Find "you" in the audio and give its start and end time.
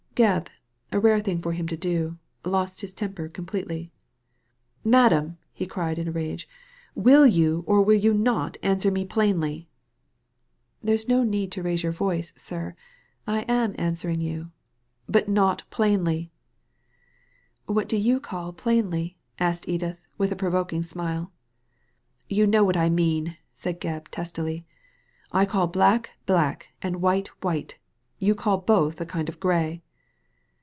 7.25-7.63, 7.97-8.13, 14.21-14.51, 17.97-18.19, 22.27-22.45, 28.19-28.35